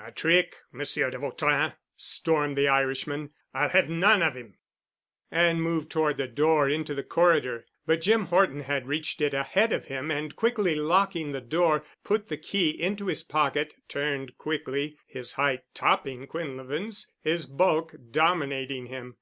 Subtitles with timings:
[0.00, 3.30] "A trick—Monsieur de Vautrin," stormed the Irishman.
[3.54, 4.58] "I'll have none of him,"
[5.30, 7.64] and moved toward the door into the corridor.
[7.86, 12.26] But Jim Horton had reached it ahead of him, and quickly locking the door, put
[12.26, 19.14] the key into his pocket, turned quickly, his height topping Quinlevin's, his bulk dominating him.